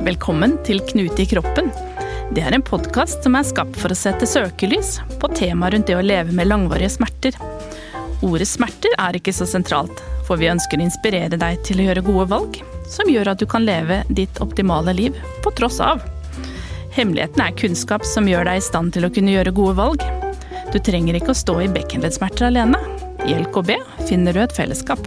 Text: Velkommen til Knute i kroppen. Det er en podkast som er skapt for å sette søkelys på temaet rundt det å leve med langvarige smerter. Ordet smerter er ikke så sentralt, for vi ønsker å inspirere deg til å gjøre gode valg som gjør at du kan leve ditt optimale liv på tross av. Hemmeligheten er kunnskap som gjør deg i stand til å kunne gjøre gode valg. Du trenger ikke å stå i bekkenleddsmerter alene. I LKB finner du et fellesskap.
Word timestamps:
Velkommen 0.00 0.54
til 0.64 0.78
Knute 0.88 1.22
i 1.22 1.26
kroppen. 1.28 1.66
Det 2.32 2.40
er 2.40 2.54
en 2.56 2.64
podkast 2.64 3.20
som 3.26 3.34
er 3.36 3.44
skapt 3.44 3.76
for 3.76 3.92
å 3.92 3.96
sette 3.98 4.24
søkelys 4.24 4.94
på 5.20 5.28
temaet 5.36 5.74
rundt 5.74 5.90
det 5.90 5.96
å 5.98 6.04
leve 6.04 6.32
med 6.32 6.48
langvarige 6.48 6.94
smerter. 6.94 7.36
Ordet 8.24 8.48
smerter 8.48 8.94
er 8.96 9.18
ikke 9.18 9.34
så 9.36 9.44
sentralt, 9.50 10.00
for 10.24 10.40
vi 10.40 10.48
ønsker 10.48 10.80
å 10.80 10.86
inspirere 10.86 11.36
deg 11.36 11.60
til 11.68 11.82
å 11.82 11.88
gjøre 11.90 12.04
gode 12.06 12.26
valg 12.32 12.56
som 12.88 13.10
gjør 13.12 13.34
at 13.34 13.42
du 13.42 13.46
kan 13.50 13.66
leve 13.68 14.00
ditt 14.08 14.40
optimale 14.40 14.96
liv 14.96 15.20
på 15.44 15.52
tross 15.58 15.82
av. 15.84 16.00
Hemmeligheten 16.96 17.44
er 17.44 17.58
kunnskap 17.60 18.08
som 18.08 18.28
gjør 18.30 18.48
deg 18.48 18.62
i 18.62 18.64
stand 18.70 18.96
til 18.96 19.04
å 19.04 19.12
kunne 19.12 19.36
gjøre 19.36 19.52
gode 19.54 19.76
valg. 19.82 20.06
Du 20.72 20.80
trenger 20.80 21.20
ikke 21.20 21.34
å 21.34 21.42
stå 21.42 21.60
i 21.66 21.68
bekkenleddsmerter 21.76 22.48
alene. 22.48 22.80
I 23.28 23.36
LKB 23.36 23.76
finner 24.08 24.32
du 24.32 24.40
et 24.46 24.56
fellesskap. 24.56 25.04